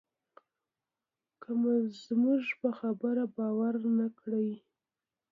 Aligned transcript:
که 1.41 1.51
زموږ 2.05 2.43
په 2.59 2.69
خبره 2.79 3.23
باور 3.37 3.75
نه 3.97 4.07
کړې. 4.19 4.49